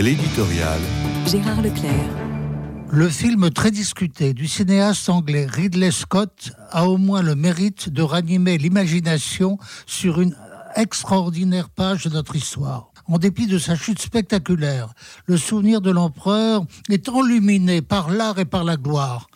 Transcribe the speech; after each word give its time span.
L'éditorial. 0.00 0.80
Gérard 1.24 1.62
Leclerc. 1.62 1.92
Le 2.90 3.08
film 3.08 3.50
très 3.50 3.70
discuté 3.70 4.34
du 4.34 4.48
cinéaste 4.48 5.08
anglais 5.08 5.46
Ridley 5.48 5.92
Scott 5.92 6.50
a 6.72 6.88
au 6.88 6.96
moins 6.96 7.22
le 7.22 7.36
mérite 7.36 7.90
de 7.90 8.02
ranimer 8.02 8.58
l'imagination 8.58 9.56
sur 9.86 10.20
une 10.20 10.36
extraordinaire 10.74 11.70
page 11.70 12.04
de 12.04 12.10
notre 12.10 12.34
histoire. 12.34 12.90
En 13.06 13.18
dépit 13.18 13.46
de 13.46 13.58
sa 13.58 13.76
chute 13.76 14.00
spectaculaire, 14.00 14.92
le 15.26 15.36
souvenir 15.36 15.80
de 15.80 15.92
l'empereur 15.92 16.64
est 16.90 17.08
enluminé 17.08 17.80
par 17.80 18.10
l'art 18.10 18.40
et 18.40 18.46
par 18.46 18.64
la 18.64 18.76
gloire. 18.76 19.28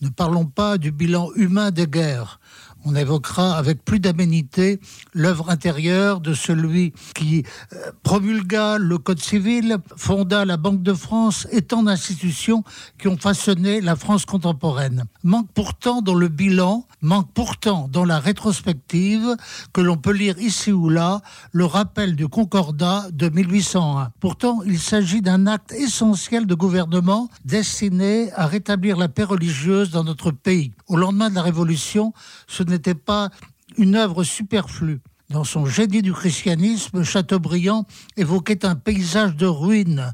Ne 0.00 0.08
parlons 0.08 0.46
pas 0.46 0.76
du 0.76 0.90
bilan 0.90 1.30
humain 1.36 1.70
des 1.70 1.86
guerres. 1.86 2.40
On 2.84 2.94
évoquera 2.94 3.56
avec 3.56 3.84
plus 3.84 4.00
d'aménité 4.00 4.80
l'œuvre 5.12 5.50
intérieure 5.50 6.20
de 6.20 6.34
celui 6.34 6.92
qui 7.14 7.44
euh, 7.72 7.92
promulgua 8.02 8.78
le 8.78 8.98
Code 8.98 9.20
civil, 9.20 9.78
fonda 9.96 10.44
la 10.44 10.56
Banque 10.56 10.82
de 10.82 10.94
France 10.94 11.46
et 11.52 11.62
tant 11.62 11.82
d'institutions 11.82 12.64
qui 12.98 13.08
ont 13.08 13.16
façonné 13.16 13.80
la 13.80 13.96
France 13.96 14.24
contemporaine. 14.24 15.04
Manque 15.22 15.48
pourtant 15.52 16.00
dans 16.00 16.14
le 16.14 16.28
bilan, 16.28 16.86
manque 17.02 17.30
pourtant 17.34 17.88
dans 17.90 18.04
la 18.04 18.18
rétrospective 18.18 19.36
que 19.72 19.80
l'on 19.80 19.96
peut 19.96 20.12
lire 20.12 20.38
ici 20.38 20.72
ou 20.72 20.88
là 20.88 21.20
le 21.52 21.64
rappel 21.64 22.16
du 22.16 22.28
Concordat 22.28 23.06
de 23.12 23.28
1801. 23.28 24.12
Pourtant, 24.20 24.60
il 24.64 24.78
s'agit 24.78 25.20
d'un 25.20 25.46
acte 25.46 25.72
essentiel 25.72 26.46
de 26.46 26.54
gouvernement 26.54 27.28
destiné 27.44 28.32
à 28.32 28.46
rétablir 28.46 28.96
la 28.96 29.08
paix 29.08 29.24
religieuse 29.24 29.90
dans 29.90 30.04
notre 30.04 30.30
pays. 30.30 30.72
Au 30.88 30.96
lendemain 30.96 31.30
de 31.30 31.34
la 31.34 31.42
Révolution, 31.42 32.12
ce 32.46 32.62
n'était 32.70 32.94
pas 32.94 33.30
une 33.76 33.96
œuvre 33.96 34.24
superflue. 34.24 35.00
Dans 35.30 35.44
son 35.44 35.64
génie 35.64 36.02
du 36.02 36.12
christianisme, 36.12 37.04
Chateaubriand 37.04 37.86
évoquait 38.16 38.64
un 38.66 38.74
paysage 38.74 39.36
de 39.36 39.46
ruines. 39.46 40.12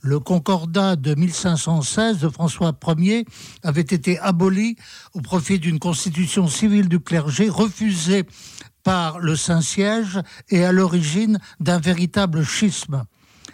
Le 0.00 0.18
concordat 0.18 0.96
de 0.96 1.14
1516 1.14 2.18
de 2.18 2.28
François 2.28 2.76
Ier 2.98 3.24
avait 3.62 3.80
été 3.80 4.18
aboli 4.18 4.76
au 5.14 5.20
profit 5.20 5.58
d'une 5.58 5.78
constitution 5.78 6.48
civile 6.48 6.88
du 6.88 6.98
clergé 6.98 7.48
refusée 7.48 8.24
par 8.82 9.18
le 9.18 9.36
Saint-Siège 9.36 10.20
et 10.50 10.64
à 10.64 10.72
l'origine 10.72 11.38
d'un 11.60 11.78
véritable 11.78 12.44
schisme 12.44 13.04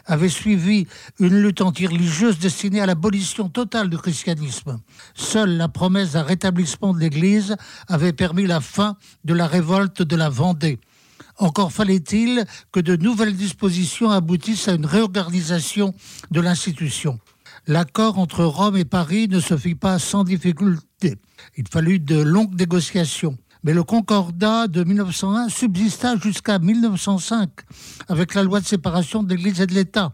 avait 0.06 0.28
suivi 0.28 0.86
une 1.18 1.40
lutte 1.40 1.60
anti-religieuse 1.60 2.38
destinée 2.38 2.80
à 2.80 2.86
l'abolition 2.86 3.48
totale 3.48 3.90
du 3.90 3.98
christianisme. 3.98 4.80
Seule 5.14 5.56
la 5.56 5.68
promesse 5.68 6.12
d'un 6.12 6.22
rétablissement 6.22 6.94
de 6.94 7.00
l'Église 7.00 7.56
avait 7.88 8.12
permis 8.12 8.46
la 8.46 8.60
fin 8.60 8.96
de 9.24 9.34
la 9.34 9.46
révolte 9.46 10.02
de 10.02 10.16
la 10.16 10.28
Vendée. 10.28 10.78
Encore 11.38 11.72
fallait-il 11.72 12.44
que 12.70 12.80
de 12.80 12.96
nouvelles 12.96 13.36
dispositions 13.36 14.10
aboutissent 14.10 14.68
à 14.68 14.74
une 14.74 14.86
réorganisation 14.86 15.94
de 16.30 16.40
l'institution. 16.40 17.18
L'accord 17.66 18.18
entre 18.18 18.44
Rome 18.44 18.76
et 18.76 18.84
Paris 18.84 19.26
ne 19.28 19.40
se 19.40 19.56
fit 19.56 19.74
pas 19.74 19.98
sans 19.98 20.22
difficulté. 20.22 21.16
Il 21.56 21.66
fallut 21.68 21.98
de 21.98 22.20
longues 22.20 22.58
négociations 22.58 23.36
mais 23.64 23.72
le 23.72 23.82
Concordat 23.82 24.68
de 24.68 24.84
1901 24.84 25.48
subsista 25.48 26.16
jusqu'à 26.16 26.58
1905 26.58 27.48
avec 28.08 28.34
la 28.34 28.42
loi 28.42 28.60
de 28.60 28.66
séparation 28.66 29.22
de 29.22 29.34
l'Église 29.34 29.60
et 29.60 29.66
de 29.66 29.74
l'État. 29.74 30.12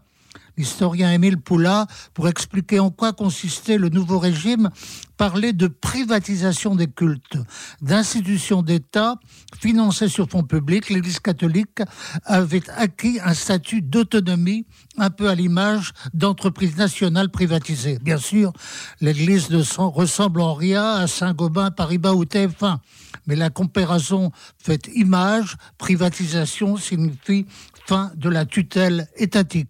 L'historien 0.57 1.11
Émile 1.11 1.37
Poula, 1.37 1.87
pour 2.13 2.27
expliquer 2.27 2.79
en 2.79 2.91
quoi 2.91 3.13
consistait 3.13 3.77
le 3.77 3.89
nouveau 3.89 4.19
régime, 4.19 4.69
parlait 5.17 5.53
de 5.53 5.67
privatisation 5.67 6.73
des 6.73 6.87
cultes, 6.87 7.37
d'institutions 7.81 8.63
d'État 8.63 9.17
financées 9.59 10.07
sur 10.07 10.27
fonds 10.27 10.43
publics. 10.43 10.89
L'Église 10.89 11.19
catholique 11.19 11.79
avait 12.25 12.67
acquis 12.71 13.19
un 13.23 13.35
statut 13.35 13.83
d'autonomie, 13.83 14.65
un 14.97 15.11
peu 15.11 15.29
à 15.29 15.35
l'image 15.35 15.93
d'entreprises 16.13 16.75
nationales 16.75 17.29
privatisées. 17.29 17.99
Bien 18.01 18.17
sûr, 18.17 18.51
l'Église 18.99 19.51
ne 19.51 19.61
ressemble 19.83 20.41
en 20.41 20.55
rien 20.55 20.95
à 20.95 21.05
Saint-Gobain, 21.05 21.69
Paribas 21.69 22.13
ou 22.13 22.25
TF1, 22.25 22.79
mais 23.27 23.35
la 23.35 23.51
comparaison 23.51 24.31
faite 24.57 24.89
image, 24.95 25.55
privatisation 25.77 26.77
signifie 26.77 27.45
fin 27.85 28.11
de 28.15 28.29
la 28.29 28.45
tutelle 28.45 29.07
étatique. 29.17 29.69